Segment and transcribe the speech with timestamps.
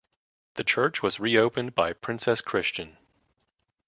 [0.55, 2.97] The church was reopened by Princess Christian.